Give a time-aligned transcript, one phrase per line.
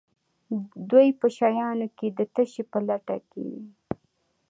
[0.89, 3.63] دوی په شیانو کې د تشې په لټه کې وي.